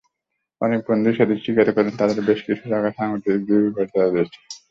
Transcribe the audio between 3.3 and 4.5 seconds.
দুর্বলতা রয়েছে।